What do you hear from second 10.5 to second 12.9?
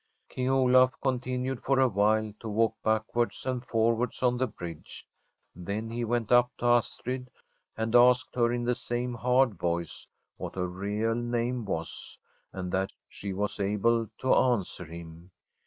her real name was, and